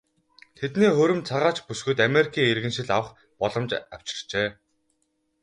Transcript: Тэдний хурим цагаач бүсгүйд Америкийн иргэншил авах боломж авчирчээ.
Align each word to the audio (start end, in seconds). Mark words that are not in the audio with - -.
Тэдний 0.57 0.91
хурим 0.95 1.19
цагаач 1.29 1.57
бүсгүйд 1.67 1.99
Америкийн 2.07 2.49
иргэншил 2.53 2.89
авах 2.97 3.11
боломж 3.39 3.71
авчирчээ. 3.95 4.47